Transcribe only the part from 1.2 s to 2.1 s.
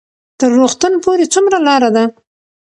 څومره لار ده؟